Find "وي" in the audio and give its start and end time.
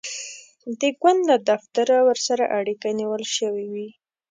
3.73-3.89